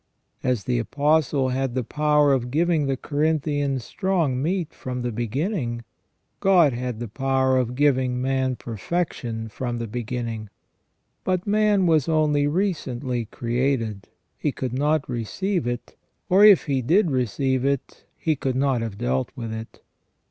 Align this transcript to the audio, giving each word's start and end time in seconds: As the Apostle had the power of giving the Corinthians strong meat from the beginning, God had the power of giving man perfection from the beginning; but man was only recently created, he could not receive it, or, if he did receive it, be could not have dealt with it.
As 0.43 0.63
the 0.63 0.79
Apostle 0.79 1.49
had 1.49 1.75
the 1.75 1.83
power 1.83 2.33
of 2.33 2.49
giving 2.49 2.87
the 2.87 2.97
Corinthians 2.97 3.83
strong 3.83 4.41
meat 4.41 4.73
from 4.73 5.03
the 5.03 5.11
beginning, 5.11 5.83
God 6.39 6.73
had 6.73 6.99
the 6.99 7.07
power 7.07 7.55
of 7.59 7.75
giving 7.75 8.19
man 8.19 8.55
perfection 8.55 9.47
from 9.47 9.77
the 9.77 9.85
beginning; 9.85 10.49
but 11.23 11.45
man 11.45 11.85
was 11.85 12.09
only 12.09 12.47
recently 12.47 13.25
created, 13.25 14.07
he 14.39 14.51
could 14.51 14.73
not 14.73 15.07
receive 15.07 15.67
it, 15.67 15.95
or, 16.29 16.43
if 16.43 16.63
he 16.63 16.81
did 16.81 17.11
receive 17.11 17.63
it, 17.63 18.03
be 18.25 18.35
could 18.35 18.55
not 18.55 18.81
have 18.81 18.97
dealt 18.97 19.29
with 19.35 19.53
it. 19.53 19.81